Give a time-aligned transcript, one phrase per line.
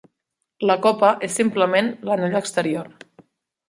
[0.69, 2.95] La copa és simplement l'anell exterior.